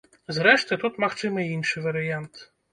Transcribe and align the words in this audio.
Зрэшты, 0.37 0.77
тут 0.85 0.97
магчымы 1.05 1.45
і 1.45 1.53
іншы 1.59 1.87
варыянт. 1.87 2.47